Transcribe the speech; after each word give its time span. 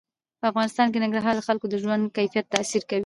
په 0.39 0.45
افغانستان 0.51 0.87
کې 0.89 1.01
ننګرهار 1.03 1.35
د 1.37 1.41
خلکو 1.47 1.65
د 1.69 1.75
ژوند 1.83 2.01
په 2.05 2.11
کیفیت 2.17 2.45
تاثیر 2.53 2.83
کوي. 2.89 2.99